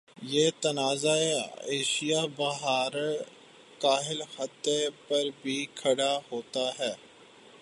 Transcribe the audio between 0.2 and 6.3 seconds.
یہ تنازع ایشیا بحرالکاہل خطے پر بھی کھڑا